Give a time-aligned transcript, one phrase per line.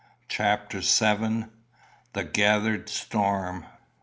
[0.27, 1.45] CHAPTER VII.
[2.13, 3.67] THE GATHERED STORM.